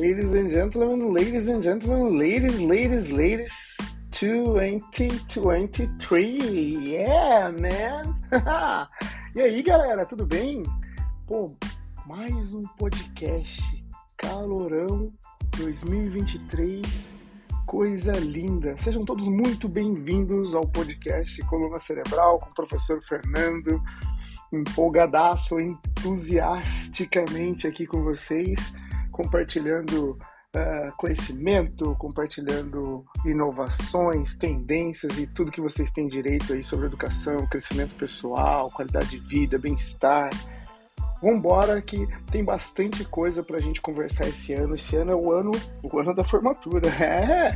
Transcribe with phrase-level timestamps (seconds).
[0.00, 3.76] Ladies and gentlemen, ladies and gentlemen, ladies, ladies, ladies,
[4.12, 8.18] 2023, yeah, man!
[9.36, 10.62] e aí, galera, tudo bem?
[11.26, 11.54] Pô,
[12.06, 13.84] mais um podcast,
[14.16, 15.12] calorão
[15.58, 17.12] 2023,
[17.66, 18.78] coisa linda.
[18.78, 23.82] Sejam todos muito bem-vindos ao podcast Coluna Cerebral com o professor Fernando,
[24.50, 28.72] empolgadaço, entusiasticamente aqui com vocês
[29.20, 30.18] compartilhando
[30.56, 37.94] uh, conhecimento, compartilhando inovações, tendências e tudo que vocês têm direito aí sobre educação, crescimento
[37.96, 40.30] pessoal, qualidade de vida, bem-estar.
[41.22, 44.74] Vambora que tem bastante coisa pra gente conversar esse ano.
[44.74, 45.50] Esse ano é o ano,
[45.82, 46.88] o ano da formatura.
[46.98, 47.50] É,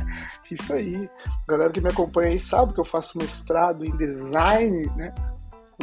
[0.51, 1.09] isso aí.
[1.47, 5.11] A galera que me acompanha aí sabe que eu faço mestrado em design, né?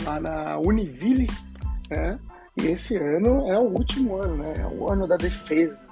[0.04, 1.28] Lá na Univille,
[1.90, 2.20] né?
[2.60, 4.56] E esse ano é o último ano, né?
[4.58, 5.88] É o ano da defesa.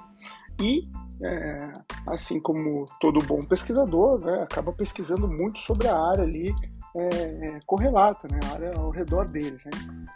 [0.61, 0.87] E,
[1.23, 1.73] é,
[2.05, 6.53] assim como todo bom pesquisador, né, acaba pesquisando muito sobre a área ali
[6.95, 9.57] é, correlata, né, a área ao redor dele.
[9.65, 9.71] Né?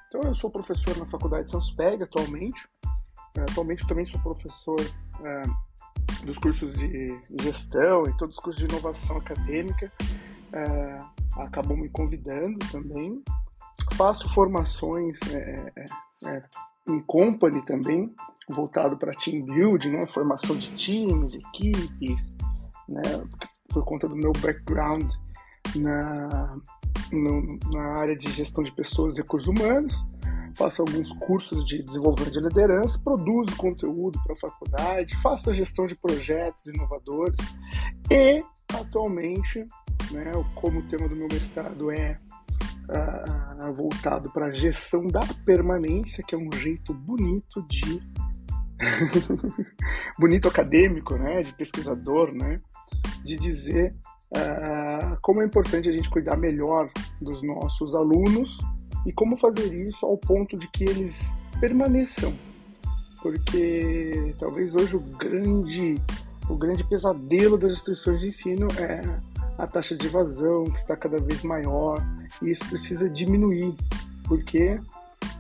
[0.08, 2.68] Então, eu sou professor na Faculdade de Sanspeg atualmente.
[3.38, 4.80] É, atualmente, eu também sou professor
[5.24, 5.42] é,
[6.24, 9.92] dos cursos de gestão e todos os cursos de inovação acadêmica.
[10.54, 11.02] É,
[11.42, 13.22] acabam me convidando também.
[13.96, 15.74] Faço formações é,
[16.26, 16.44] é,
[16.88, 18.14] em company também,
[18.50, 22.34] voltado para team building, né, formação de times, equipes,
[22.88, 23.02] né,
[23.70, 25.10] por conta do meu background
[25.76, 26.58] na,
[27.12, 30.06] no, na área de gestão de pessoas e recursos humanos.
[30.56, 35.86] Faço alguns cursos de desenvolvimento de liderança, produzo conteúdo para a faculdade, faço a gestão
[35.86, 37.38] de projetos inovadores
[38.10, 38.42] e,
[38.74, 39.66] atualmente,
[40.12, 42.18] né, como o tema do meu mestrado é
[42.90, 48.02] uh, voltado para a gestão da permanência, que é um jeito bonito de.
[50.20, 51.42] bonito acadêmico, né?
[51.42, 52.62] De pesquisador, né?
[53.24, 53.96] De dizer
[54.32, 56.90] uh, como é importante a gente cuidar melhor
[57.22, 58.60] dos nossos alunos
[59.06, 62.34] e como fazer isso ao ponto de que eles permaneçam.
[63.22, 65.96] Porque talvez hoje o grande,
[66.50, 71.20] o grande pesadelo das instituições de ensino é a taxa de evasão, que está cada
[71.20, 71.98] vez maior,
[72.42, 73.76] e isso precisa diminuir.
[74.28, 74.80] Por quê?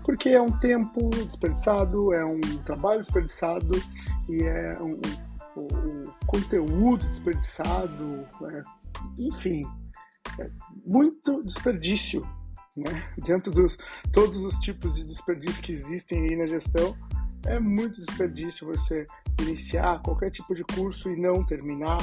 [0.03, 3.81] Porque é um tempo desperdiçado, é um trabalho desperdiçado
[4.29, 4.99] e é um,
[5.57, 8.61] um, um conteúdo desperdiçado, é,
[9.17, 9.63] enfim,
[10.39, 10.49] é
[10.85, 12.21] muito desperdício.
[12.77, 13.03] Né?
[13.25, 13.77] Dentro dos
[14.11, 16.95] todos os tipos de desperdício que existem aí na gestão,
[17.45, 19.05] é muito desperdício você
[19.41, 21.97] iniciar qualquer tipo de curso e não terminar,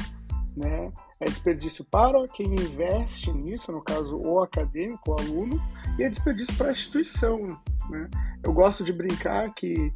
[0.56, 0.92] né?
[1.20, 5.62] É desperdício para quem investe nisso, no caso o acadêmico, o aluno,
[5.98, 7.58] e é desperdício para a instituição.
[7.88, 8.08] Né?
[8.42, 9.92] Eu gosto de brincar que,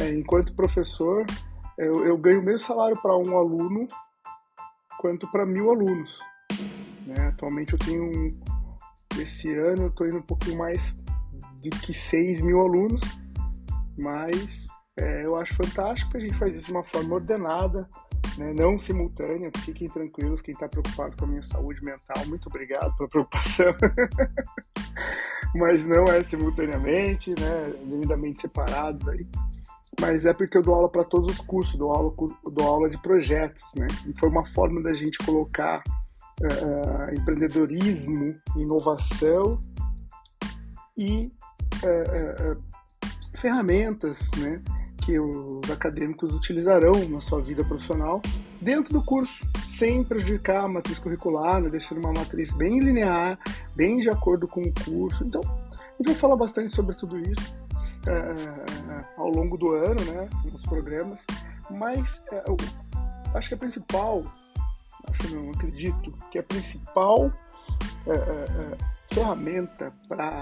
[0.00, 1.24] é, enquanto professor,
[1.78, 3.86] eu, eu, ganho o mesmo salário para um aluno
[4.98, 6.20] quanto para mil alunos.
[7.06, 7.28] Né?
[7.28, 8.30] Atualmente eu tenho, um,
[9.18, 10.92] esse ano, eu estou indo um pouquinho mais
[11.62, 13.00] do que 6 mil alunos,
[13.98, 14.66] mas
[14.98, 17.88] é, eu acho fantástico que a gente faz isso de uma forma ordenada,
[18.40, 22.96] né, não simultânea, fiquem tranquilos, quem está preocupado com a minha saúde mental, muito obrigado
[22.96, 23.74] pela preocupação.
[25.54, 29.28] Mas não é simultaneamente, né, devidamente separados aí.
[30.00, 32.14] Mas é porque eu dou aula para todos os cursos, dou aula,
[32.50, 33.88] dou aula de projetos, né?
[34.06, 35.82] E foi uma forma da gente colocar
[36.40, 39.60] uh, empreendedorismo, inovação
[40.96, 41.30] e
[41.82, 42.62] uh, uh,
[43.34, 44.62] ferramentas, né?
[45.00, 48.20] Que os acadêmicos utilizarão na sua vida profissional
[48.60, 53.38] dentro do curso, sem prejudicar a matriz curricular, né, deixando uma matriz bem linear,
[53.74, 55.24] bem de acordo com o curso.
[55.24, 57.54] Então, a gente vai falar bastante sobre tudo isso
[58.06, 61.24] é, ao longo do ano, né, nos programas,
[61.70, 62.56] mas é, eu
[63.34, 64.24] acho que a principal,
[65.08, 67.32] acho não, acredito, que a principal
[68.06, 70.40] é, ferramenta para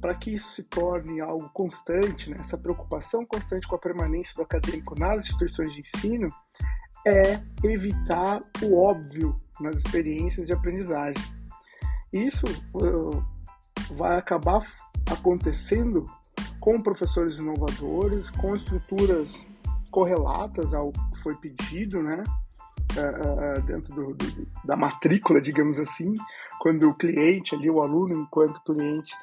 [0.00, 4.42] para que isso se torne algo constante, né, essa preocupação constante com a permanência do
[4.42, 6.32] acadêmico nas instituições de ensino,
[7.06, 11.22] é evitar o óbvio nas experiências de aprendizagem.
[12.12, 13.24] Isso uh,
[13.94, 14.66] vai acabar
[15.10, 16.04] acontecendo
[16.58, 19.40] com professores inovadores, com estruturas
[19.90, 22.22] correlatas ao que foi pedido, né?
[22.96, 26.12] Uh, uh, dentro do, do, da matrícula, digamos assim,
[26.58, 29.14] quando o cliente ali, o aluno enquanto cliente,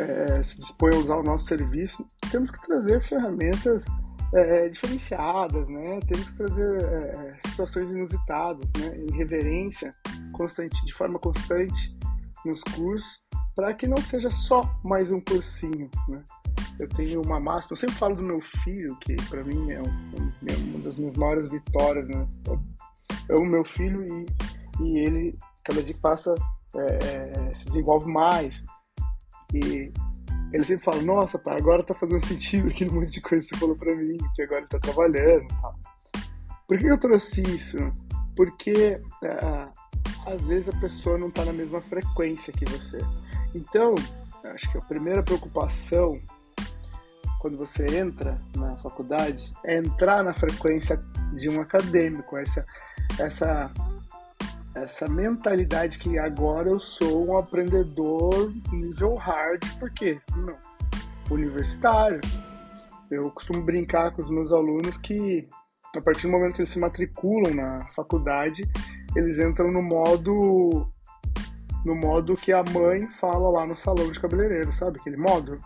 [0.00, 3.84] é, se dispõe a usar o nosso serviço, temos que trazer ferramentas
[4.34, 6.00] é, diferenciadas, né?
[6.06, 8.96] Temos que trazer é, situações inusitadas, né?
[8.96, 9.90] Em reverência
[10.32, 11.96] constante, de forma constante
[12.44, 13.20] nos cursos,
[13.54, 16.22] para que não seja só mais um cursinho, né?
[16.80, 20.32] eu tenho uma máxima, eu sempre falo do meu filho, que para mim é, um,
[20.48, 22.26] é uma das minhas maiores vitórias, né?
[23.28, 24.26] Eu amo meu filho e,
[24.82, 26.34] e ele, cada dia que passa,
[26.74, 28.64] é, é, se desenvolve mais.
[29.54, 29.92] E
[30.52, 33.60] ele sempre fala, nossa, pai, agora tá fazendo sentido aquele monte de coisa que você
[33.60, 35.74] falou pra mim, que agora ele tá trabalhando e tal.
[36.66, 37.78] Por que eu trouxe isso?
[38.36, 39.68] Porque é,
[40.26, 42.98] às vezes a pessoa não tá na mesma frequência que você.
[43.54, 43.94] Então,
[44.44, 46.20] acho que a primeira preocupação
[47.40, 50.98] quando você entra na faculdade é entrar na frequência
[51.34, 52.66] de um acadêmico, essa
[53.18, 53.70] essa
[54.74, 60.20] essa mentalidade que agora eu sou um aprendedor nível hard, por quê?
[60.36, 60.56] Não,
[61.30, 62.20] universitário.
[63.10, 65.48] Eu costumo brincar com os meus alunos que
[65.96, 68.68] a partir do momento que eles se matriculam na faculdade,
[69.16, 70.88] eles entram no modo
[71.84, 75.60] no modo que a mãe fala lá no salão de cabeleireiro, sabe aquele modo?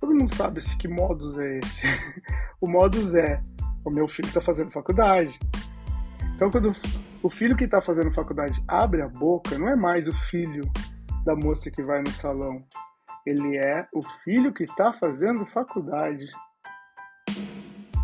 [0.00, 1.86] Todo mundo sabe esse, que modus é esse.
[2.60, 3.40] o modus é:
[3.84, 5.38] o meu filho está fazendo faculdade.
[6.34, 6.74] Então, quando
[7.24, 10.70] o filho que está fazendo faculdade abre a boca, não é mais o filho
[11.24, 12.62] da moça que vai no salão.
[13.24, 16.26] Ele é o filho que está fazendo faculdade.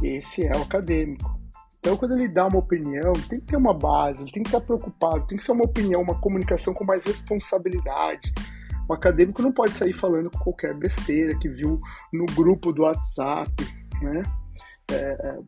[0.02, 1.38] Esse é o acadêmico.
[1.78, 4.62] Então, quando ele dá uma opinião, tem que ter uma base, ele tem que estar
[4.62, 8.32] preocupado, tem que ser uma opinião, uma comunicação com mais responsabilidade,
[8.88, 11.78] o acadêmico não pode sair falando com qualquer besteira que viu
[12.10, 13.52] no grupo do WhatsApp,
[14.00, 14.22] né?
[14.90, 15.38] É, é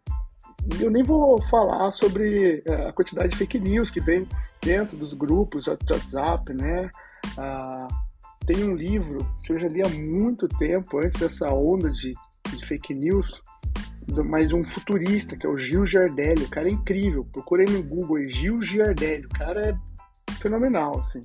[0.80, 4.26] eu nem vou falar sobre é, a quantidade de fake news que vem
[4.60, 6.90] dentro dos grupos de WhatsApp, né?
[7.36, 7.88] Ah,
[8.46, 12.12] tem um livro que eu já li há muito tempo, antes dessa onda de,
[12.48, 13.40] de fake news,
[14.28, 16.44] mas de um futurista, que é o Gil Giardelli.
[16.44, 17.24] O cara é incrível.
[17.32, 19.26] Procurei no Google aí, Gil Giardelli.
[19.26, 19.76] O cara é
[20.32, 21.24] fenomenal, assim.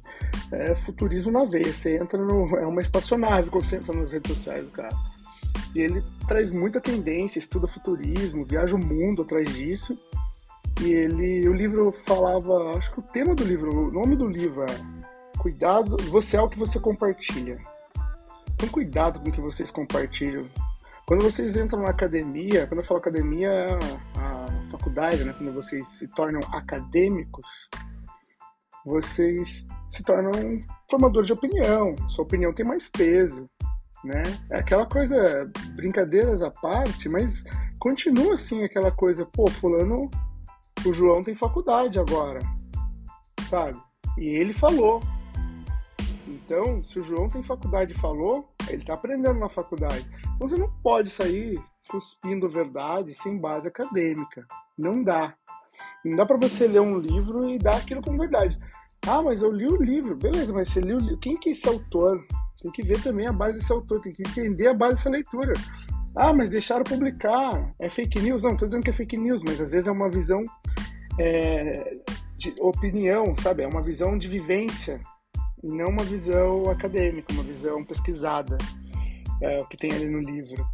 [0.51, 1.73] É futurismo na veia.
[1.73, 2.55] Você entra no.
[2.57, 4.95] É uma espaçonave quando você entra nas redes sociais do cara.
[5.75, 9.97] E ele traz muita tendência, estuda futurismo, viaja o mundo atrás disso.
[10.81, 11.47] E ele.
[11.47, 12.77] O livro falava.
[12.77, 14.97] Acho que o tema do livro, o nome do livro é
[15.37, 17.57] Cuidado, você é o que você compartilha.
[18.53, 20.47] Então cuidado com o que vocês compartilham.
[21.05, 23.67] Quando vocês entram na academia, quando eu falo academia,
[24.15, 25.33] a faculdade, né?
[25.37, 27.69] Quando vocês se tornam acadêmicos,
[28.83, 31.95] vocês se tornam formadores de opinião.
[32.09, 33.47] Sua opinião tem mais peso,
[34.03, 34.23] né?
[34.49, 37.43] É aquela coisa, brincadeiras à parte, mas
[37.79, 40.09] continua assim aquela coisa, pô, fulano,
[40.85, 42.39] o João tem faculdade agora,
[43.49, 43.79] sabe?
[44.17, 45.01] E ele falou.
[46.27, 50.07] Então, se o João tem faculdade e falou, ele tá aprendendo na faculdade.
[50.35, 51.59] Então você não pode sair
[51.89, 54.45] cuspindo verdade sem base acadêmica.
[54.77, 55.33] Não dá.
[56.03, 58.57] Não dá para você ler um livro e dar aquilo como verdade.
[59.07, 60.15] Ah, mas eu li o livro.
[60.15, 61.17] Beleza, mas você leu o livro.
[61.17, 62.25] Quem que é esse autor?
[62.67, 65.53] Tem que ver também a base desse autor, tem que entender a base dessa leitura.
[66.13, 67.73] Ah, mas deixaram publicar.
[67.79, 68.43] É fake news?
[68.43, 70.43] Não, tô dizendo que é fake news, mas às vezes é uma visão
[71.17, 71.93] é,
[72.35, 73.63] de opinião, sabe?
[73.63, 74.99] É uma visão de vivência,
[75.63, 78.57] não uma visão acadêmica, uma visão pesquisada,
[79.41, 80.67] é, o que tem ali no livro.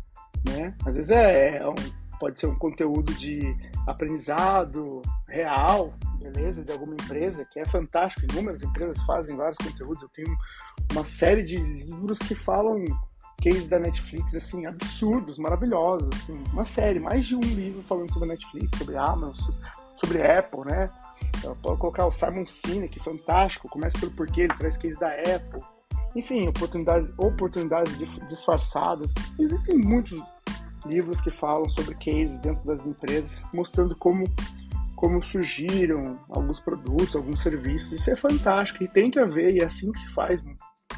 [0.49, 0.73] Né?
[0.87, 1.75] Às vezes é, é um
[2.23, 3.53] pode ser um conteúdo de
[3.85, 8.25] aprendizado real, beleza, de alguma empresa, que é fantástico.
[8.31, 10.03] Inúmeras empresas fazem vários conteúdos.
[10.03, 10.33] Eu tenho
[10.93, 12.81] uma série de livros que falam
[13.43, 18.29] cases da Netflix, assim, absurdos, maravilhosos, assim, uma série, mais de um livro falando sobre
[18.29, 19.53] a Netflix, sobre a Amazon,
[19.98, 20.89] sobre a Apple, né?
[21.43, 25.62] Eu posso colocar o Simon Sinek, fantástico, começa pelo porquê, ele traz cases da Apple.
[26.15, 27.98] Enfim, oportunidades, oportunidades
[28.29, 29.13] disfarçadas.
[29.38, 30.21] Existem muitos
[30.85, 34.25] livros que falam sobre cases dentro das empresas, mostrando como,
[34.95, 37.93] como surgiram alguns produtos, alguns serviços.
[37.93, 40.43] Isso é fantástico e tem que haver, e é assim que se faz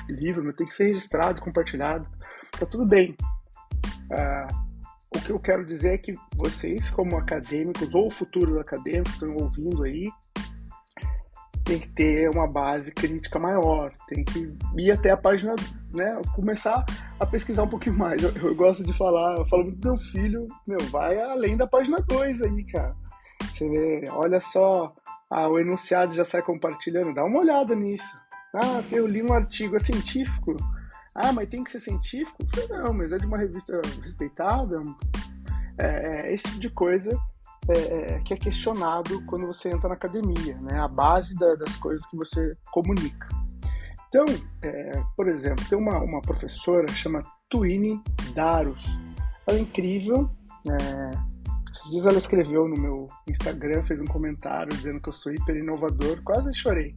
[0.09, 2.07] livro, tem que ser registrado, compartilhado.
[2.51, 3.15] Tá tudo bem.
[4.11, 4.47] Ah,
[5.15, 9.83] o que eu quero dizer é que vocês, como acadêmicos ou futuros acadêmicos, estão ouvindo
[9.83, 10.09] aí,
[11.65, 15.55] tem que ter uma base crítica maior, tem que ir até a página,
[15.91, 16.85] né, começar
[17.19, 18.21] a pesquisar um pouquinho mais.
[18.21, 21.65] Eu, eu gosto de falar, eu falo muito do meu filho, meu, vai além da
[21.65, 22.95] página 2 aí, cara.
[23.41, 24.93] Você vê, olha só,
[25.29, 28.15] ah, o enunciado já sai compartilhando, dá uma olhada nisso.
[28.53, 30.55] Ah, eu li um artigo, é científico.
[31.15, 32.37] Ah, mas tem que ser científico?
[32.69, 34.79] Não, mas é de uma revista respeitada.
[35.79, 37.19] É, é esse tipo de coisa
[37.67, 40.79] é, é, que é questionado quando você entra na academia, né?
[40.79, 43.27] A base da, das coisas que você comunica.
[44.07, 44.25] Então,
[44.61, 48.01] é, por exemplo, tem uma, uma professora chama Twine
[48.33, 48.85] Daros.
[49.47, 50.29] Ela é incrível.
[50.69, 51.11] É,
[51.73, 55.57] esses dias ela escreveu no meu Instagram, fez um comentário dizendo que eu sou hiper
[55.57, 56.21] inovador.
[56.23, 56.95] Quase chorei.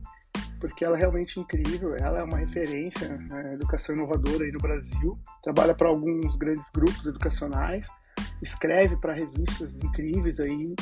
[0.61, 4.59] porque ela é realmente incrível, ela é uma referência na né, educação inovadora aí no
[4.59, 7.87] Brasil, trabalha para alguns grandes grupos educacionais,
[8.43, 10.75] escreve para revistas incríveis aí,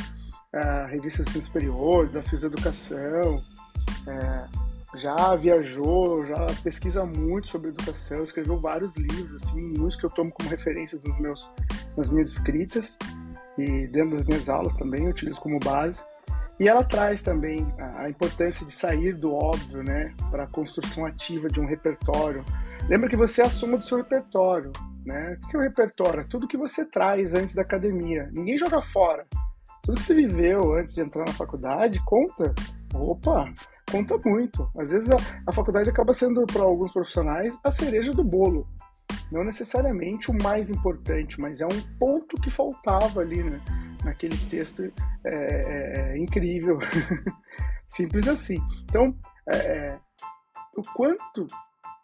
[0.54, 8.22] uh, revistas de superior, desafios da educação, uh, já viajou, já pesquisa muito sobre educação,
[8.22, 11.50] escreveu vários livros, assim, muitos que eu tomo como referências nos meus,
[11.96, 12.96] nas minhas escritas
[13.58, 16.02] e dentro das minhas aulas também utilizo como base.
[16.58, 21.48] E ela traz também a, importância de sair do óbvio, né, para a construção ativa
[21.48, 22.42] de um repertório.
[22.88, 24.72] Lembra que você assuma do seu repertório,
[25.06, 25.38] né?
[25.42, 26.28] O que é o repertório?
[26.28, 28.28] Tudo que você traz antes da academia.
[28.32, 29.26] Ninguém joga fora.
[29.82, 32.54] Tudo que você viveu antes de entrar na faculdade conta.
[32.92, 33.52] Opa,
[33.90, 34.70] conta muito.
[34.76, 38.66] Às vezes a, a faculdade acaba sendo, para alguns profissionais, a cereja do bolo.
[39.30, 43.60] Não necessariamente o mais importante, mas é um ponto que faltava ali, né?
[44.06, 44.92] naquele texto é,
[45.25, 46.78] é, é incrível.
[47.90, 48.58] Simples assim.
[48.84, 49.14] Então,
[49.52, 49.98] é, é,
[50.76, 51.46] o quanto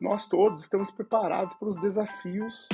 [0.02, 2.68] nós todos estamos preparados para os desafios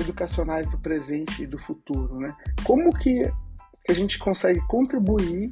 [0.00, 2.34] educacionais do presente e do futuro, né?
[2.62, 3.22] Como que,
[3.84, 5.50] que a gente consegue contribuir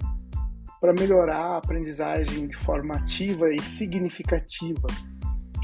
[0.80, 4.86] para melhorar a aprendizagem de forma ativa e significativa?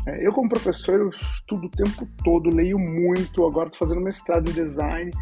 [0.08, 4.50] É, eu, como professor, eu estudo o tempo todo, leio muito, agora estou fazendo mestrado
[4.50, 5.12] em design,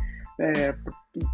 [0.41, 0.75] é,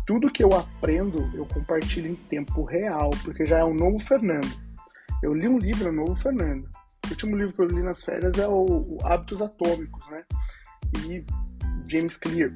[0.04, 4.50] tudo que eu aprendo eu compartilho em tempo real, porque já é um novo Fernando.
[5.22, 6.68] Eu li um livro, é um novo Fernando.
[7.06, 10.24] O último livro que eu li nas férias é o, o Hábitos Atômicos, né?
[11.06, 11.24] E
[11.86, 12.52] James Clear,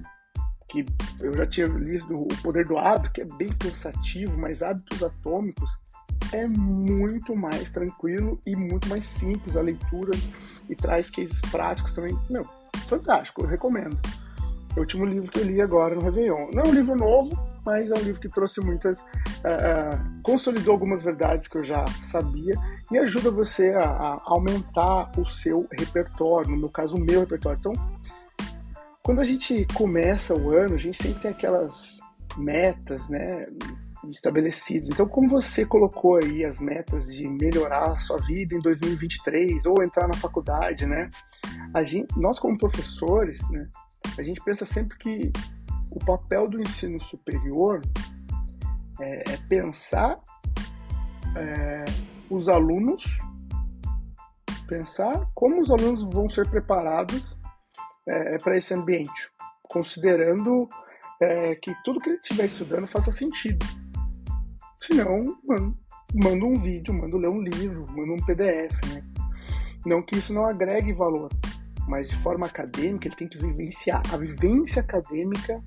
[0.68, 0.84] que
[1.20, 5.78] eu já tinha lido O Poder do Hábito, que é bem cansativo, mas Hábitos Atômicos
[6.32, 10.12] é muito mais tranquilo e muito mais simples a leitura
[10.68, 12.16] e traz cases práticos também.
[12.28, 12.44] Meu,
[12.86, 13.98] fantástico, eu recomendo.
[14.76, 16.50] É o último livro que eu li agora no Réveillon.
[16.52, 19.00] Não é um livro novo, mas é um livro que trouxe muitas.
[19.00, 22.54] Uh, consolidou algumas verdades que eu já sabia
[22.90, 27.58] e ajuda você a, a, aumentar o seu repertório, no meu caso, o meu repertório.
[27.58, 27.72] Então,
[29.02, 31.98] quando a gente começa o ano, a gente sempre tem aquelas
[32.36, 33.46] metas, né?
[34.08, 34.88] estabelecidas.
[34.88, 39.82] Então, como você colocou aí as metas de melhorar a sua vida em 2023 ou
[39.82, 41.10] entrar na faculdade, né?
[41.74, 43.68] A gente, nós como professores, né,
[44.16, 45.32] a gente pensa sempre que
[45.90, 47.80] o papel do ensino superior
[49.00, 50.20] é, é pensar
[51.36, 51.84] é,
[52.28, 53.18] os alunos,
[54.68, 57.36] pensar como os alunos vão ser preparados
[58.06, 59.30] é, para esse ambiente,
[59.62, 60.68] considerando
[61.20, 63.64] é, que tudo que ele estiver estudando faça sentido.
[64.76, 65.76] Senão, mano,
[66.14, 69.04] manda um vídeo, manda ler um livro, manda um PDF, né?
[69.84, 71.30] Não que isso não agregue valor,
[71.88, 74.02] mas de forma acadêmica ele tem que vivenciar.
[74.12, 75.62] A vivência acadêmica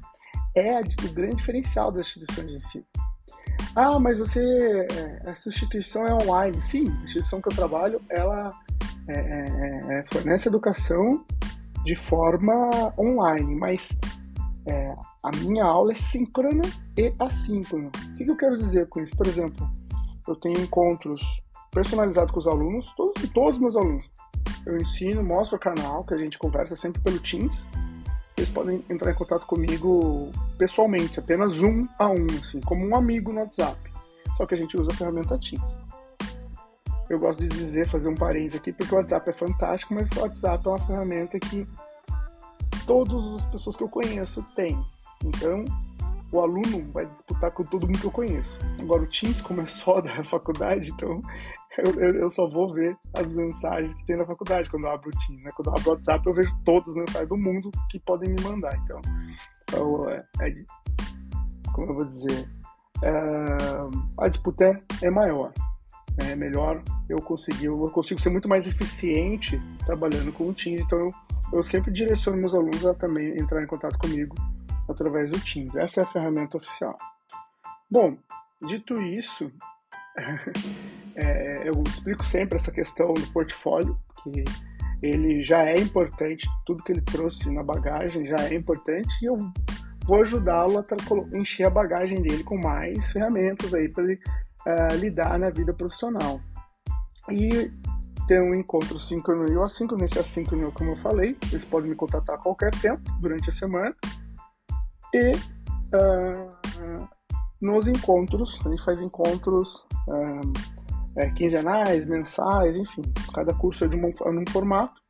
[0.55, 2.85] é o grande diferencial das instituições de ensino.
[3.75, 4.87] Ah, mas você.
[4.91, 6.61] É, a substituição é online.
[6.61, 8.49] Sim, a instituição que eu trabalho, ela
[9.07, 11.25] é, é, é fornece educação
[11.83, 13.89] de forma online, mas
[14.67, 16.63] é, a minha aula é síncrona
[16.97, 17.87] e assíncrona.
[17.87, 19.15] O que, que eu quero dizer com isso?
[19.17, 19.69] Por exemplo,
[20.27, 21.21] eu tenho encontros
[21.71, 24.05] personalizados com os alunos, todos, todos os meus alunos
[24.65, 27.67] eu ensino, mostro o canal, que a gente conversa sempre pelo Teams.
[28.43, 33.31] Eles podem entrar em contato comigo pessoalmente, apenas um a um, assim, como um amigo
[33.31, 33.79] no WhatsApp.
[34.35, 35.63] Só que a gente usa a ferramenta Teams.
[37.09, 40.19] Eu gosto de dizer, fazer um parênteses aqui, porque o WhatsApp é fantástico, mas o
[40.19, 41.65] WhatsApp é uma ferramenta que
[42.85, 44.77] todas as pessoas que eu conheço têm.
[45.23, 45.63] Então,
[46.29, 48.59] o aluno vai disputar com todo mundo que eu conheço.
[48.81, 51.21] Agora, o Teams, como é só da faculdade, então
[51.77, 55.09] eu, eu, eu, só vou ver as mensagens que tem na faculdade quando eu abro
[55.09, 55.51] o Teams, né?
[55.55, 58.41] Quando eu abro o WhatsApp, eu vejo todas as mensagens do mundo que podem me
[58.41, 58.75] mandar.
[58.83, 59.01] Então,
[59.63, 60.53] então é, é,
[61.73, 62.47] como eu vou dizer,
[63.01, 63.11] é,
[64.17, 65.51] a disputa é, é maior.
[66.17, 70.81] É melhor eu conseguir, eu consigo ser muito mais eficiente trabalhando com o Teams.
[70.81, 71.13] Então, eu,
[71.53, 74.35] eu sempre direciono meus alunos a também entrar em contato comigo
[74.87, 75.75] através do Teams.
[75.75, 76.95] Essa é a ferramenta oficial.
[77.89, 78.15] Bom,
[78.61, 79.51] dito isso,
[81.15, 84.43] é, eu explico sempre essa questão do portfólio, que
[85.01, 89.35] ele já é importante, tudo que ele trouxe na bagagem já é importante, e eu
[90.05, 94.19] vou ajudá-lo a encher a bagagem dele com mais ferramentas aí para ele
[94.65, 96.39] uh, lidar na vida profissional.
[97.31, 97.71] E
[98.27, 100.05] ter um encontro síncrono e o assíncrono.
[100.05, 103.95] Esse assíncrono, como eu falei, eles podem me contatar a qualquer tempo durante a semana.
[105.13, 105.31] E
[105.95, 107.07] uh,
[107.63, 110.53] nos encontros, a gente faz encontros uh,
[111.15, 113.01] é, quinzenais, mensais, enfim,
[113.33, 115.01] cada curso é de um, num formato,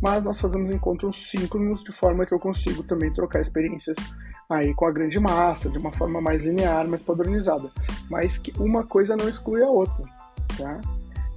[0.00, 3.96] mas nós fazemos encontros síncronos de forma que eu consigo também trocar experiências
[4.50, 7.70] aí com a grande massa, de uma forma mais linear, mais padronizada,
[8.10, 10.04] mas que uma coisa não exclui a outra,
[10.56, 10.80] tá?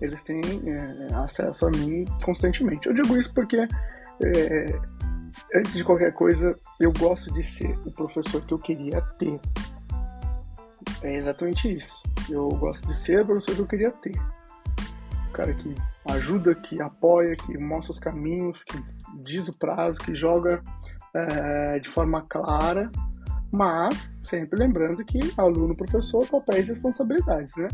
[0.02, 2.88] eles têm é, acesso a mim constantemente.
[2.88, 4.80] Eu digo isso porque, é,
[5.56, 9.40] antes de qualquer coisa, eu gosto de ser o professor que eu queria ter.
[11.02, 12.02] É exatamente isso.
[12.30, 14.16] Eu gosto de ser o professor que eu queria ter.
[15.30, 15.76] O cara que
[16.06, 18.82] ajuda, que apoia, que mostra os caminhos, que
[19.24, 20.64] diz o prazo, que joga
[21.14, 22.92] é, de forma clara,
[23.52, 27.70] mas sempre lembrando que aluno, professor, papéis e responsabilidades, né?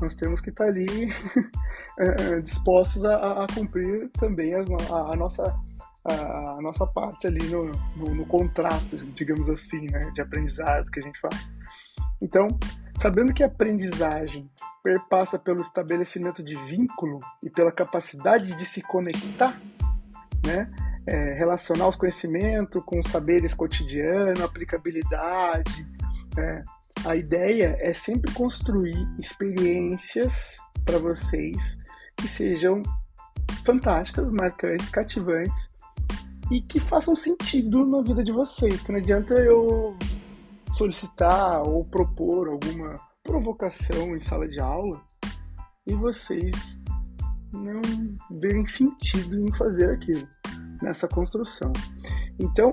[0.00, 0.86] Nós temos que estar ali
[1.98, 5.42] é, dispostos a, a, cumprir também as, a, a, nossa
[6.04, 11.02] a, nossa parte ali no, no, no contrato, digamos assim, né, de aprendizado que a
[11.02, 11.36] gente faz.
[12.20, 12.48] Então,
[12.98, 14.50] sabendo que a aprendizagem
[14.82, 19.60] perpassa pelo estabelecimento de vínculo e pela capacidade de se conectar,
[20.44, 20.70] né,
[21.06, 25.86] é, relacionar os conhecimentos com os saberes cotidianos, aplicabilidade.
[26.36, 26.62] Né?
[27.04, 31.78] A ideia é sempre construir experiências para vocês
[32.16, 32.82] que sejam
[33.64, 35.70] fantásticas, marcantes, cativantes
[36.50, 38.76] e que façam sentido na vida de vocês.
[38.78, 39.96] Porque não adianta eu
[40.72, 45.00] solicitar ou propor alguma provocação em sala de aula
[45.86, 46.80] e vocês
[47.52, 47.80] não
[48.38, 50.26] verem sentido em fazer aquilo
[50.82, 51.72] nessa construção.
[52.38, 52.72] Então,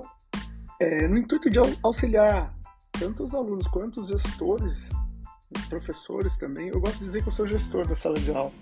[0.80, 2.54] é, no intuito de auxiliar
[2.92, 4.90] tanto os alunos quanto os gestores,
[5.56, 8.52] os professores também, eu gosto de dizer que eu sou gestor da sala de aula,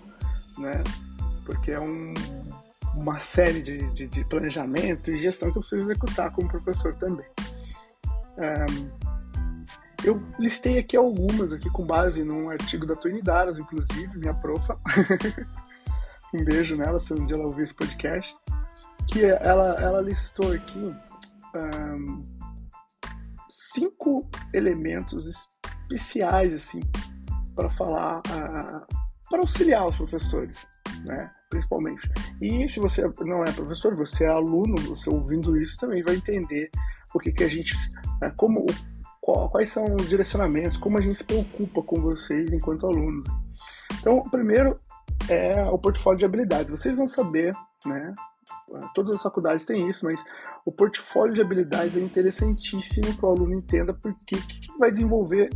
[0.57, 0.83] né?
[1.45, 2.13] Porque é um,
[2.95, 7.25] uma série de, de, de, planejamento e gestão que eu preciso executar como professor também.
[8.37, 9.06] Um,
[10.03, 14.79] eu listei aqui algumas aqui com base num artigo da Twine Daras, inclusive, minha profa.
[16.33, 18.35] um beijo nela, se um dia ela ouvir esse podcast
[19.07, 20.93] que ela, ela listou aqui
[21.55, 22.21] um,
[23.49, 26.81] cinco elementos especiais assim
[27.55, 28.21] para falar
[29.29, 30.67] para auxiliar os professores,
[31.03, 31.31] né?
[31.49, 32.09] Principalmente.
[32.41, 36.69] E se você não é professor, você é aluno, você ouvindo isso também vai entender
[37.13, 37.73] o que, que a gente,
[38.23, 38.65] uh, como,
[39.27, 43.25] qual, quais são os direcionamentos, como a gente se preocupa com vocês enquanto alunos.
[43.99, 44.79] Então, primeiro
[45.29, 46.71] é o portfólio de habilidades.
[46.71, 47.53] Vocês vão saber,
[47.85, 48.15] né?
[48.95, 50.23] Todas as faculdades têm isso, mas
[50.65, 54.91] o portfólio de habilidades é interessantíssimo para o aluno entenda porque o que, que vai
[54.91, 55.49] desenvolver,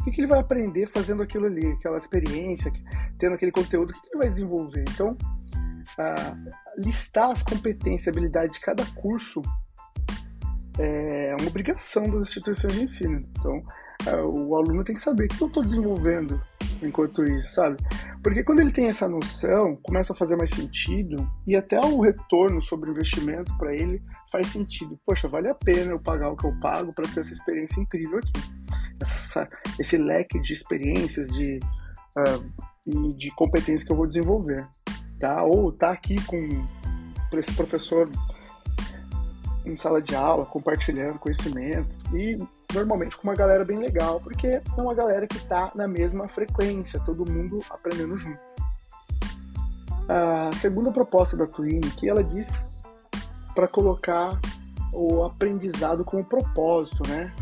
[0.00, 2.72] o que, ele vai aprender fazendo aquilo ali, aquela experiência,
[3.18, 4.84] tendo aquele conteúdo, o que, ele vai desenvolver.
[4.88, 9.42] Então, uh, listar as competências e habilidades de cada curso
[10.78, 13.18] é uma obrigação das instituições de ensino.
[13.30, 13.62] Então,
[14.06, 16.40] uh, o aluno tem que saber o que eu estou desenvolvendo
[16.82, 17.76] enquanto isso, sabe?
[18.22, 22.60] Porque quando ele tem essa noção, começa a fazer mais sentido e até o retorno
[22.62, 24.98] sobre o investimento para ele faz sentido.
[25.04, 28.18] Poxa, vale a pena eu pagar o que eu pago para ter essa experiência incrível
[28.18, 28.32] aqui.
[29.00, 31.58] Essa, esse leque de experiências, de,
[32.16, 34.66] uh, de competências que eu vou desenvolver,
[35.18, 35.42] tá?
[35.44, 36.38] Ou tá aqui com
[37.32, 38.08] esse professor
[39.70, 42.36] em sala de aula, compartilhando conhecimento e
[42.72, 47.00] normalmente com uma galera bem legal, porque é uma galera que está na mesma frequência,
[47.00, 48.40] todo mundo aprendendo junto.
[50.08, 52.58] A segunda proposta da Twin, que ela diz
[53.54, 54.38] para colocar
[54.92, 57.32] o aprendizado como propósito, né?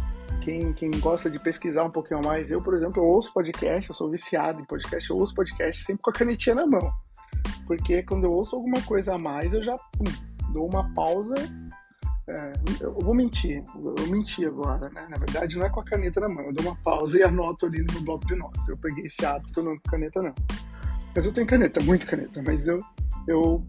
[0.42, 3.94] Quem, quem gosta de pesquisar um pouquinho mais, eu, por exemplo, eu ouço podcast, eu
[3.94, 6.92] sou viciado em podcast, eu ouço podcast sempre com a canetinha na mão.
[7.66, 10.04] Porque quando eu ouço alguma coisa a mais, eu já pum,
[10.52, 11.34] dou uma pausa
[12.28, 15.06] é, eu vou mentir, eu menti agora, né?
[15.08, 17.66] Na verdade, não é com a caneta na mão, eu dou uma pausa e anoto
[17.66, 18.68] ali no meu bloco de notas.
[18.68, 20.34] Eu peguei esse hábito, não com caneta não.
[21.14, 22.82] Mas eu tenho caneta, muita caneta, mas eu,
[23.28, 23.64] eu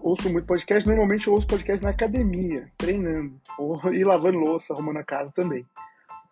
[0.00, 0.86] ouço muito podcast.
[0.86, 5.66] Normalmente eu ouço podcast na academia, treinando, ou e lavando louça, arrumando a casa também.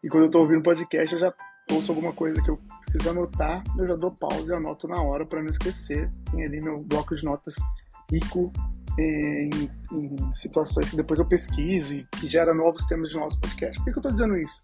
[0.04, 1.34] E quando eu tô ouvindo podcast, eu já
[1.70, 5.24] ouço alguma coisa que eu preciso anotar, eu já dou pausa e anoto na hora
[5.24, 6.10] para não esquecer.
[6.30, 7.54] Tem ali meu bloco de notas
[8.10, 8.52] rico
[8.98, 9.50] em,
[9.92, 13.78] em, situações que depois eu pesquiso e que gera novos temas de novos podcasts.
[13.78, 14.60] Por que, que eu estou dizendo isso?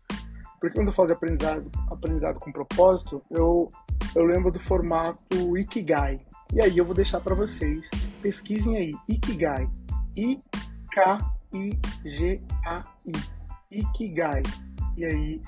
[0.60, 3.68] Porque quando eu falo de aprendizado, aprendizado com propósito, eu,
[4.14, 6.20] eu lembro do formato Ikigai.
[6.52, 7.88] E aí eu vou deixar para vocês,
[8.20, 9.70] pesquisem aí, Ikigai.
[10.16, 11.28] I-K-I-G-A-I.
[13.70, 14.42] Ikigai.
[14.96, 15.40] E aí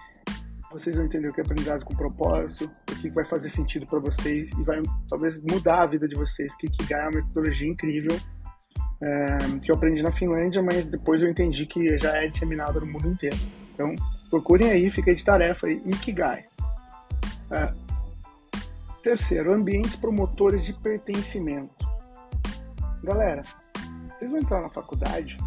[0.70, 3.98] vocês vão entender o que é aprendizado com propósito, o que vai fazer sentido para
[3.98, 6.54] vocês e vai talvez mudar a vida de vocês.
[6.54, 8.16] Que Ikigai é uma metodologia incrível
[9.02, 12.86] é, que eu aprendi na Finlândia, mas depois eu entendi que já é disseminada no
[12.86, 13.36] mundo inteiro.
[13.74, 13.94] Então,
[14.28, 16.44] procurem aí, fica de tarefa aí, Ikigai.
[17.50, 17.72] É,
[19.02, 21.88] terceiro, ambientes promotores de pertencimento.
[23.02, 23.42] Galera,
[24.18, 25.38] vocês vão entrar na faculdade,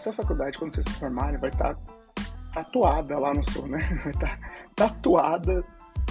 [0.00, 1.80] essa faculdade, quando vocês se formarem, vai estar tá
[2.54, 3.78] tatuada lá no seu, né?
[4.02, 5.62] Vai estar tá tatuada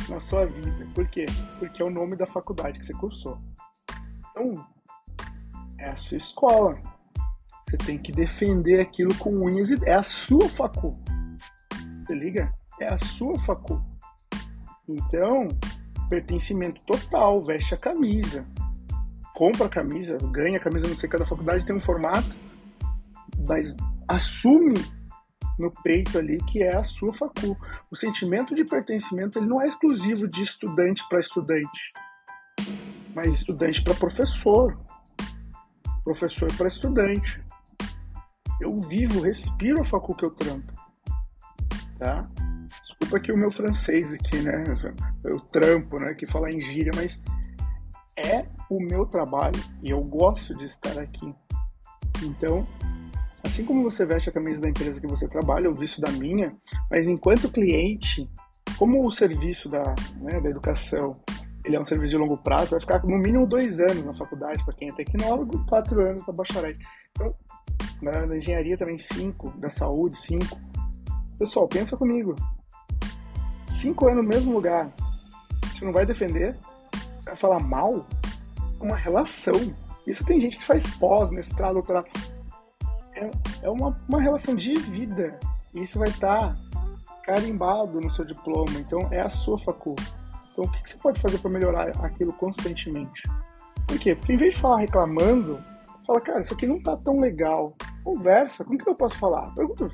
[0.08, 0.88] na sua vida.
[0.94, 1.26] Por quê?
[1.58, 3.40] Porque é o nome da faculdade que você cursou.
[4.32, 4.64] Então,
[5.80, 6.80] é a sua escola.
[7.68, 10.92] Você tem que defender aquilo com unhas e é a sua facu.
[12.06, 12.54] Você liga?
[12.80, 13.84] É a sua facu.
[14.88, 15.48] Então,
[16.10, 18.46] pertencimento total, veste a camisa.
[19.36, 22.36] Compra a camisa, ganha a camisa, não sei, cada faculdade tem um formato,
[23.48, 24.74] mas assume
[25.58, 27.56] no peito ali que é a sua facu.
[27.92, 31.94] O sentimento de pertencimento ele não é exclusivo de estudante para estudante,
[33.14, 34.78] mas estudante para professor,
[36.10, 37.40] professor para estudante.
[38.60, 40.74] Eu vivo, respiro a facu que eu trampo,
[42.00, 42.28] tá?
[42.82, 44.64] Desculpa aqui o meu francês aqui, né?
[45.24, 46.16] Eu trampo, né?
[46.16, 47.22] Que falar em gíria, mas
[48.18, 51.32] é o meu trabalho e eu gosto de estar aqui.
[52.24, 52.66] Então,
[53.44, 56.58] assim como você veste a camisa da empresa que você trabalha, eu visto da minha,
[56.90, 58.28] mas enquanto cliente,
[58.80, 61.14] como o serviço da, né, da educação
[61.70, 64.64] ele é um serviço de longo prazo, vai ficar no mínimo dois anos na faculdade
[64.66, 66.80] para quem é tecnólogo, quatro anos para bacharéis.
[67.12, 67.32] Então,
[68.02, 70.60] na, na engenharia também cinco, da saúde cinco.
[71.38, 72.34] Pessoal, pensa comigo.
[73.68, 74.92] Cinco anos no mesmo lugar,
[75.62, 76.58] você não vai defender?
[77.24, 78.04] Vai falar mal?
[78.82, 79.54] Uma relação.
[80.08, 82.08] Isso tem gente que faz pós, mestrado, doutorado
[83.14, 83.30] é,
[83.62, 85.40] é uma, uma relação de vida.
[85.72, 86.58] E isso vai estar tá
[87.24, 88.72] carimbado no seu diploma.
[88.80, 89.96] Então, é a sua facul.
[90.60, 93.24] Então, o que, você pode fazer para melhorar aquilo constantemente?
[93.88, 94.14] Por quê?
[94.14, 95.58] Porque em vez de falar reclamando,
[96.06, 97.74] fala, cara, isso aqui não tá tão legal.
[98.04, 99.54] Conversa, como que eu posso falar?
[99.56, 99.88] Pergunta,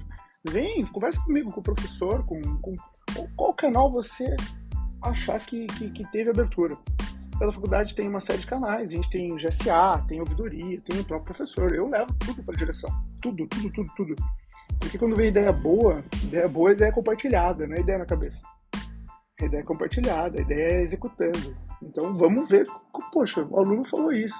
[0.49, 2.75] vem, conversa comigo, com o professor, com, com
[3.36, 4.36] qual canal você
[5.04, 6.75] achar que, que, que teve abertura.
[7.38, 11.06] Cada faculdade tem uma série de canais, a gente tem GSA, tem ouvidoria, tem o
[11.06, 11.75] próprio professor.
[11.75, 12.89] Eu levo tudo para direção.
[13.21, 14.15] Tudo, tudo, tudo, tudo.
[14.80, 18.41] Porque quando vem ideia boa, ideia boa é ideia compartilhada, não é ideia na cabeça.
[19.39, 21.58] A ideia é compartilhada, a ideia é executando.
[21.82, 22.65] Então vamos ver.
[23.12, 24.39] Poxa, o aluno falou isso.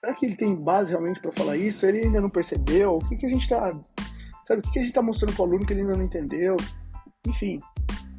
[0.00, 1.84] Será que ele tem base realmente para falar isso?
[1.86, 2.96] Ele ainda não percebeu?
[2.96, 3.78] O que, que a gente está.
[4.44, 6.04] Sabe, o que, que a gente está mostrando para o aluno que ele ainda não
[6.04, 6.56] entendeu?
[7.26, 7.58] Enfim,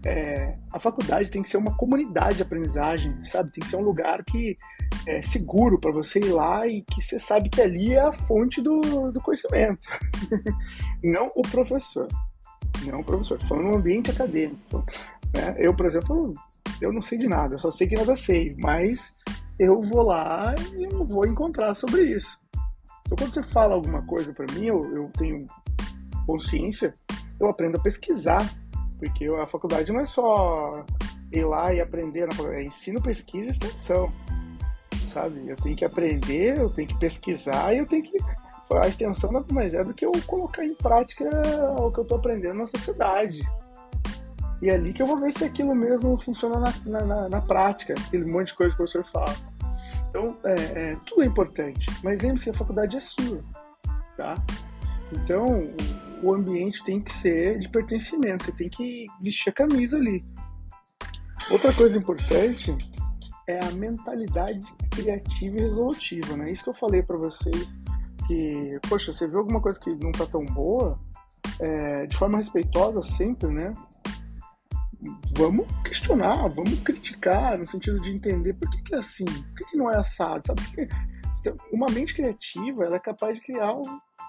[0.05, 3.51] é, a faculdade tem que ser uma comunidade de aprendizagem, sabe?
[3.51, 4.57] Tem que ser um lugar que
[5.05, 8.61] é seguro para você ir lá e que você sabe que ali é a fonte
[8.61, 9.87] do, do conhecimento.
[11.03, 12.07] não o professor.
[12.85, 13.41] Não o professor.
[13.43, 14.85] Falando no ambiente acadêmico.
[15.33, 15.55] Né?
[15.57, 16.33] Eu, por exemplo,
[16.81, 19.15] eu não sei de nada, eu só sei que nada sei, mas
[19.59, 22.39] eu vou lá e eu vou encontrar sobre isso.
[23.05, 25.45] Então, quando você fala alguma coisa para mim, eu, eu tenho
[26.25, 26.93] consciência,
[27.39, 28.45] eu aprendo a pesquisar
[28.97, 30.83] porque a faculdade não é só
[31.31, 34.11] ir lá e aprender, é ensino, pesquisa e extensão,
[35.07, 35.47] sabe?
[35.47, 38.17] Eu tenho que aprender, eu tenho que pesquisar e eu tenho que.
[38.69, 41.23] A extensão nada mais é do que eu colocar em prática
[41.79, 43.41] o que eu estou aprendendo na sociedade.
[44.61, 47.93] E é ali que eu vou ver se aquilo mesmo funciona na, na, na prática,
[47.93, 49.35] aquele monte de coisa que o professor fala.
[50.09, 53.43] Então, é, é, tudo é importante, mas lembre-se, a faculdade é sua,
[54.15, 54.33] tá?
[55.11, 55.63] Então,
[56.23, 60.23] o ambiente tem que ser de pertencimento, você tem que vestir a camisa ali.
[61.51, 62.75] Outra coisa importante
[63.47, 66.51] é a mentalidade criativa e resolutiva, né?
[66.51, 67.77] Isso que eu falei para vocês,
[68.27, 70.99] que, poxa, você vê alguma coisa que não tá tão boa,
[71.59, 73.71] é, de forma respeitosa sempre, né?
[75.37, 79.65] Vamos questionar, vamos criticar, no sentido de entender por que, que é assim, por que,
[79.65, 80.61] que não é assado, sabe?
[80.63, 80.87] Porque
[81.39, 83.73] então, uma mente criativa, ela é capaz de criar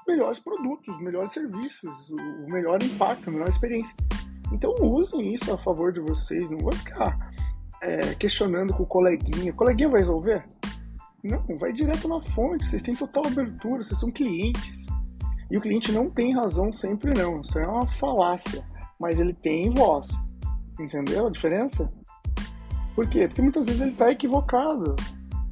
[0.06, 3.94] melhores produtos, melhores serviços, o melhor impacto, a melhor experiência.
[4.52, 7.32] Então usem isso a favor de vocês, não vão ficar
[7.82, 9.52] é, questionando com o coleguinha.
[9.52, 10.44] O coleguinha vai resolver?
[11.22, 14.86] Não, vai direto na fonte, vocês têm total abertura, vocês são clientes.
[15.50, 18.64] E o cliente não tem razão sempre não, isso é uma falácia,
[19.00, 20.27] mas ele tem voz.
[20.78, 21.92] Entendeu a diferença?
[22.94, 23.28] Por quê?
[23.28, 24.96] Porque muitas vezes ele está equivocado.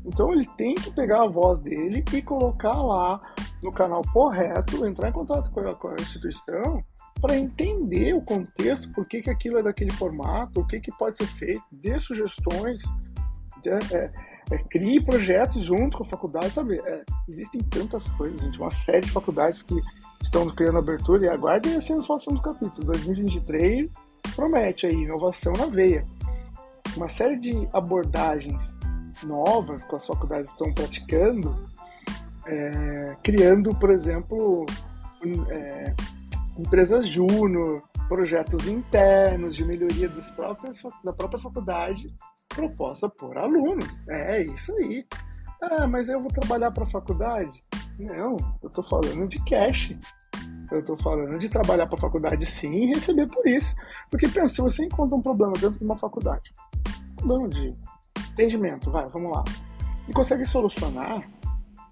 [0.05, 3.21] Então ele tem que pegar a voz dele e colocar lá
[3.63, 6.85] no canal correto, entrar em contato com a, com a instituição
[7.21, 11.17] para entender o contexto, por que, que aquilo é daquele formato, o que, que pode
[11.17, 12.83] ser feito, dê sugestões,
[13.65, 14.13] é, é,
[14.51, 16.79] é, crie projetos junto com a faculdade, sabe?
[16.79, 19.81] É, existem tantas coisas, gente, uma série de faculdades que
[20.23, 22.85] estão criando abertura e aguardem as cenas próximos capítulos.
[22.85, 23.91] 2023
[24.37, 26.05] promete aí inovação na veia.
[26.97, 28.77] Uma série de abordagens
[29.25, 31.67] novas que as faculdades estão praticando
[32.47, 34.65] é, criando, por exemplo,
[35.51, 35.95] é,
[36.57, 42.15] empresas júnior, projetos internos de melhoria das próprias, da própria faculdade
[42.49, 44.01] proposta por alunos.
[44.09, 45.05] É isso aí.
[45.61, 47.65] Ah, mas eu vou trabalhar para a faculdade?
[47.99, 49.97] Não, eu estou falando de cash.
[50.71, 53.75] Eu estou falando de trabalhar para a faculdade sim e receber por isso.
[54.11, 56.53] Porque pensa, você encontra um problema dentro de uma faculdade,
[57.17, 57.75] problema de
[58.31, 59.45] entendimento, vai, vamos lá.
[60.09, 61.29] E consegue solucionar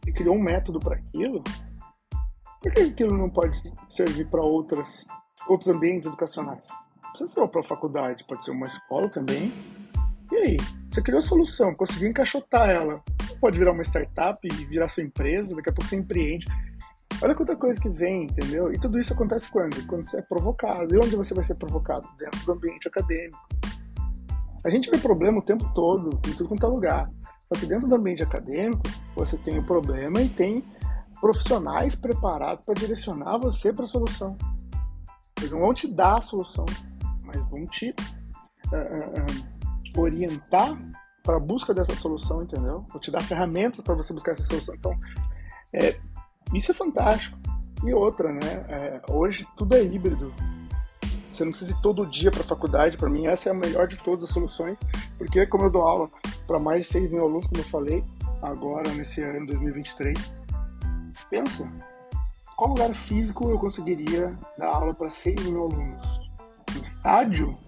[0.06, 1.42] e criou um método para aquilo,
[2.60, 3.58] por que aquilo não pode
[3.90, 5.06] servir para outras
[5.48, 6.62] outros ambientes educacionais?
[7.02, 9.52] Não precisa ser para a faculdade, pode ser uma escola também.
[10.32, 10.56] E aí?
[10.90, 13.02] Você criou a solução, conseguiu encaixotar ela.
[13.40, 16.46] Pode virar uma startup e virar sua empresa, daqui a pouco você empreende.
[17.22, 18.72] Olha quanta coisa que vem, entendeu?
[18.72, 19.86] E tudo isso acontece quando?
[19.86, 20.94] Quando você é provocado.
[20.94, 22.06] E onde você vai ser provocado?
[22.18, 23.38] Dentro do ambiente acadêmico.
[24.64, 27.10] A gente vê problema o tempo todo, em tudo quanto é lugar.
[27.40, 28.82] Só que dentro do ambiente acadêmico,
[29.14, 30.64] você tem o problema e tem
[31.20, 34.36] profissionais preparados para direcionar você para a solução.
[35.38, 36.64] Eles não vão te dar a solução,
[37.24, 37.94] mas vão te
[38.72, 40.76] uh, uh, orientar
[41.22, 42.84] para a busca dessa solução, entendeu?
[42.88, 44.74] Vou te dar ferramentas para você buscar essa solução.
[44.74, 44.98] Então,
[45.72, 45.98] é,
[46.54, 47.38] isso é fantástico.
[47.84, 48.64] E outra, né?
[48.68, 50.32] É, hoje tudo é híbrido.
[51.32, 52.96] Você não precisa ir todo dia para a faculdade.
[52.96, 54.78] Para mim, essa é a melhor de todas as soluções,
[55.18, 56.08] porque, como eu dou aula
[56.46, 58.04] para mais de 6 mil alunos, como eu falei,
[58.40, 60.16] agora nesse ano 2023,
[61.28, 61.68] pensa,
[62.56, 66.30] qual lugar físico eu conseguiria dar aula para 6 mil alunos?
[66.72, 67.58] No estádio?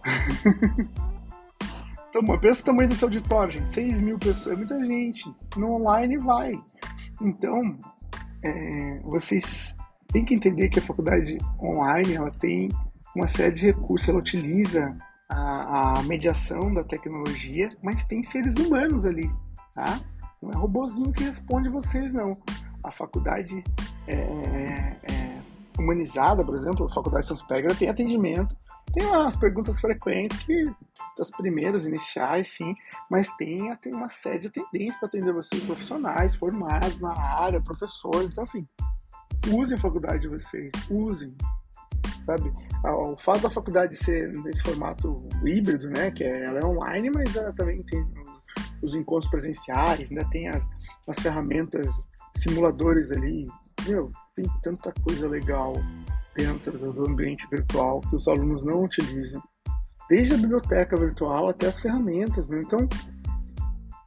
[2.09, 3.68] então, pensa o tamanho desse auditório, gente.
[3.68, 5.35] 6 mil pessoas, é muita gente.
[5.57, 6.53] No online vai.
[7.20, 7.77] Então,
[8.42, 9.75] é, vocês
[10.12, 12.68] têm que entender que a faculdade online ela tem
[13.14, 14.96] uma série de recursos, ela utiliza
[15.29, 19.31] a, a mediação da tecnologia, mas tem seres humanos ali,
[19.75, 20.01] tá?
[20.40, 22.33] Não é robozinho que responde vocês, não.
[22.83, 23.64] A faculdade
[24.07, 25.37] é, é, é
[25.79, 28.57] humanizada, por exemplo, a Faculdade Santos Pegra tem atendimento,
[28.92, 30.70] tem umas perguntas frequentes, que
[31.16, 32.75] das primeiras, iniciais, sim,
[33.11, 38.31] mas tem, tem uma série de atendentes para atender vocês, profissionais, formados na área, professores,
[38.31, 38.66] então assim,
[39.49, 41.35] usem a faculdade de vocês, usem,
[42.25, 42.53] sabe?
[42.85, 47.37] O fato da faculdade ser nesse formato híbrido, né, que é, ela é online, mas
[47.37, 48.42] ela também tem os,
[48.83, 50.66] os encontros presenciais, ainda tem as,
[51.09, 53.46] as ferramentas, simuladores ali,
[53.87, 55.75] meu, tem tanta coisa legal
[56.37, 59.42] dentro do ambiente virtual que os alunos não utilizam,
[60.09, 62.49] desde a biblioteca virtual até as ferramentas.
[62.49, 62.61] Né?
[62.62, 62.87] Então,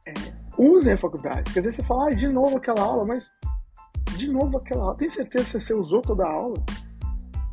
[0.06, 0.12] é,
[0.56, 3.30] usem a faculdade, porque às vezes você fala, ah, de novo aquela aula, mas
[4.16, 4.96] de novo aquela aula.
[4.96, 6.62] Tem certeza que você usou toda a aula?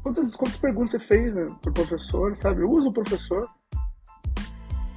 [0.03, 2.63] Quantas, quantas perguntas você fez né, pro professor, sabe?
[2.63, 3.49] Usa o professor.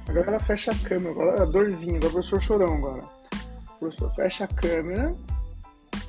[0.07, 3.03] A galera fecha a câmera, agora a dorzinha, agora o professor chorão agora.
[3.75, 5.13] O professor fecha a câmera,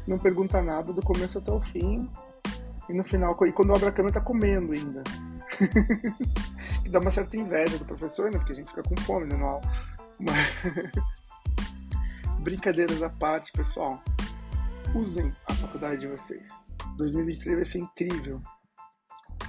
[0.06, 2.08] não pergunta nada do começo até o fim.
[2.88, 5.02] E no final, e quando abre a câmera, tá comendo ainda.
[6.82, 8.38] que dá uma certa inveja do professor, né?
[8.38, 9.60] Porque a gente fica com fome né, no.
[10.18, 10.36] Mas...
[12.40, 14.02] Brincadeiras à parte, pessoal.
[14.94, 16.66] Usem a faculdade de vocês.
[16.96, 18.42] 2023 vai ser incrível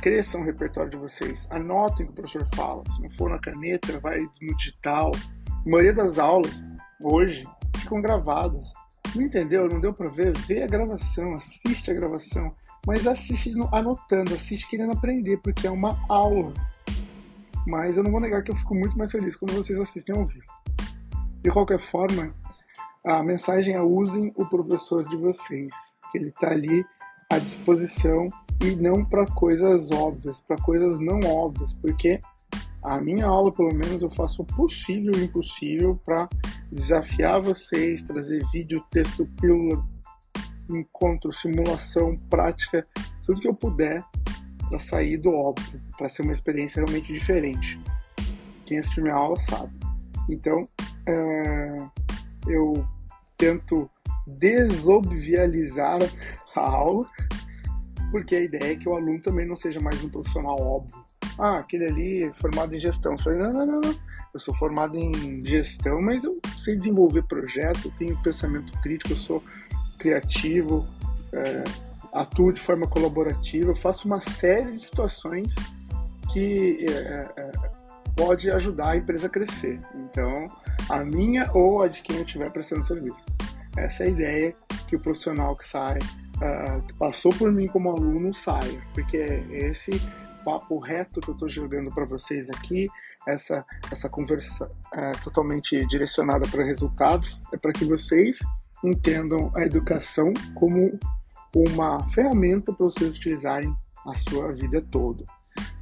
[0.03, 2.83] cresçam o repertório de vocês, anotem o que o professor fala.
[2.85, 5.11] Se não for na caneta, vai no digital.
[5.47, 6.61] A maioria das aulas
[7.01, 7.45] hoje
[7.77, 8.73] ficam gravadas.
[9.15, 9.65] Não entendeu?
[9.69, 10.37] Não deu para ver?
[10.39, 12.53] Vê a gravação, assiste a gravação,
[12.85, 16.53] mas assiste anotando, assiste querendo aprender, porque é uma aula.
[17.65, 20.25] Mas eu não vou negar que eu fico muito mais feliz quando vocês assistem ao
[20.25, 20.45] vivo.
[21.41, 22.33] De qualquer forma,
[23.05, 25.73] a mensagem é usem o professor de vocês,
[26.11, 26.85] que ele está ali
[27.31, 28.27] à disposição
[28.61, 32.19] e não para coisas óbvias, para coisas não óbvias, porque
[32.83, 36.27] a minha aula, pelo menos, eu faço o possível e o impossível para
[36.69, 39.85] desafiar vocês, trazer vídeo, texto, pílula,
[40.75, 42.85] encontro, simulação, prática,
[43.25, 44.03] tudo que eu puder
[44.69, 47.79] para sair do óbvio, para ser uma experiência realmente diferente.
[48.65, 49.73] Quem assistiu minha aula sabe.
[50.29, 50.63] Então,
[51.05, 51.75] é,
[52.47, 52.87] eu
[53.37, 53.89] tento
[54.25, 55.99] desobvializar
[56.55, 57.07] a aula
[58.13, 61.03] porque a ideia é que o aluno também não seja mais um profissional óbvio.
[61.35, 63.13] Ah, aquele ali é formado em gestão.
[63.13, 63.95] Eu falei, não, não, não, não.
[64.31, 69.17] Eu sou formado em gestão, mas eu sei desenvolver projeto, eu tenho pensamento crítico, eu
[69.17, 69.43] sou
[70.03, 70.85] criativo,
[71.31, 71.63] é,
[72.11, 75.55] atuo de forma colaborativa, faço uma série de situações
[76.33, 77.51] que é, é,
[78.17, 79.79] pode ajudar a empresa a crescer.
[79.95, 80.45] Então,
[80.89, 83.25] a minha ou a de quem eu estiver prestando serviço.
[83.77, 84.55] Essa é a ideia
[84.89, 89.69] que o profissional que sai uh, que passou por mim como aluno saia, porque é
[89.69, 89.91] esse
[90.43, 92.89] papo reto que eu estou jogando para vocês aqui,
[93.25, 98.39] essa, essa conversa uh, totalmente direcionada para resultados, é para que vocês
[98.83, 100.97] entendam a educação como
[101.55, 103.73] uma ferramenta para vocês utilizarem
[104.05, 105.23] a sua vida toda.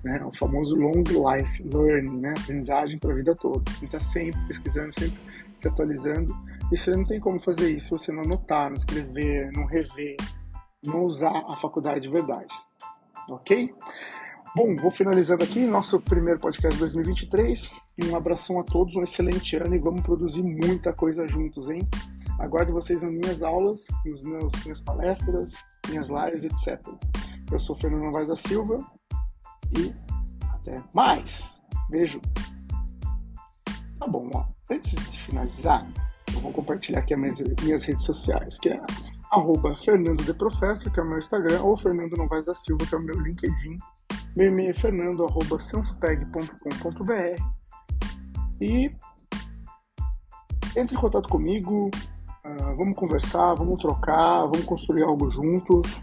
[0.03, 0.23] Né?
[0.25, 2.33] O famoso long life learning, né?
[2.37, 3.71] aprendizagem para a vida toda.
[3.71, 5.19] Você está sempre pesquisando, sempre
[5.55, 6.35] se atualizando.
[6.71, 10.17] E você não tem como fazer isso se você não anotar, não escrever, não rever,
[10.83, 12.53] não usar a faculdade de verdade.
[13.29, 13.73] Ok?
[14.55, 17.71] Bom, vou finalizando aqui nosso primeiro podcast 2023.
[18.03, 21.87] Um abração a todos, um excelente ano e vamos produzir muita coisa juntos, hein?
[22.41, 25.53] Aguardo vocês nas minhas aulas, nos meus minhas palestras,
[25.87, 26.83] minhas lives, etc.
[27.51, 28.83] Eu sou Fernando Novaes da Silva
[29.77, 29.93] e
[30.51, 31.53] até mais.
[31.89, 32.19] Beijo.
[33.99, 34.47] Tá bom, ó.
[34.71, 35.87] Antes de finalizar,
[36.33, 38.81] eu vou compartilhar aqui as minhas, minhas redes sociais, que é
[39.31, 42.95] arroba Fernando de Professor, que é o meu Instagram, ou Fernando Novaes da Silva, que
[42.95, 43.77] é o meu LinkedIn.
[44.35, 47.43] Meu e-mail é fernando.senspeg.com.br
[48.59, 48.91] e
[50.75, 51.91] entre em contato comigo,
[52.45, 56.01] uh, vamos conversar, vamos trocar, vamos construir algo juntos.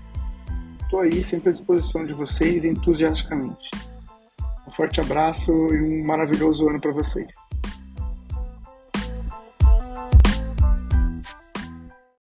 [0.81, 3.71] Estou aí sempre à disposição de vocês entusiasticamente.
[4.67, 7.48] Um forte abraço e um maravilhoso ano para vocês.